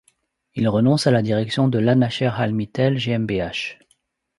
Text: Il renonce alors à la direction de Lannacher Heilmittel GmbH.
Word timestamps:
Il 0.55 0.67
renonce 0.67 1.05
alors 1.05 1.19
à 1.19 1.19
la 1.19 1.23
direction 1.23 1.67
de 1.67 1.77
Lannacher 1.77 2.31
Heilmittel 2.39 2.97
GmbH. 2.97 3.77